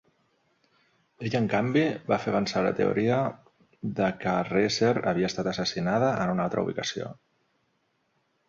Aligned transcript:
Ell, 1.27 1.35
en 1.39 1.49
canvi, 1.51 1.83
va 2.13 2.17
fer 2.23 2.31
avançar 2.33 2.63
la 2.67 2.71
teoria 2.79 3.19
de 3.99 4.07
que 4.25 4.35
Reeser 4.49 4.93
havia 5.13 5.31
estat 5.33 5.51
assassinada 5.53 6.11
en 6.25 6.37
una 6.37 6.49
altra 6.49 6.65
ubicació. 6.69 7.13